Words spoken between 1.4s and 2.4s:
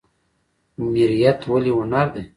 ولې هنر دی؟